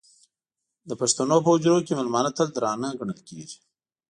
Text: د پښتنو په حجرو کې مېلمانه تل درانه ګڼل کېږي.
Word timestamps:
د 0.89 0.91
پښتنو 1.01 1.37
په 1.43 1.49
حجرو 1.53 1.85
کې 1.85 1.97
مېلمانه 1.99 2.31
تل 2.37 2.47
درانه 2.55 2.89
ګڼل 2.99 3.19
کېږي. 3.29 3.57